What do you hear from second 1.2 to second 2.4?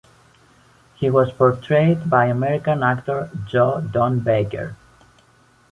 portrayed by